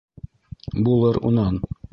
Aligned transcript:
Булыр 0.89 1.23
унан. 1.31 1.63